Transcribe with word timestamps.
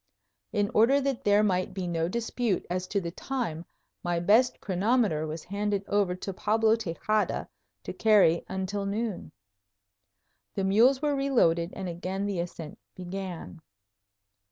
In 0.51 0.71
order 0.73 0.99
that 0.99 1.23
there 1.25 1.43
might 1.43 1.75
be 1.75 1.85
no 1.85 2.07
dispute 2.09 2.65
as 2.71 2.87
to 2.87 2.99
the 2.99 3.11
time, 3.11 3.65
my 4.03 4.19
best 4.19 4.59
chronometer 4.59 5.27
was 5.27 5.43
handed 5.43 5.83
over 5.87 6.15
to 6.15 6.33
Pablo 6.33 6.75
Tejada 6.75 7.47
to 7.83 7.93
carry 7.93 8.43
until 8.49 8.87
noon. 8.87 9.31
The 10.55 10.63
mules 10.63 11.03
were 11.03 11.15
reloaded 11.15 11.71
and 11.75 11.87
again 11.87 12.25
the 12.25 12.39
ascent 12.39 12.79
began. 12.95 13.61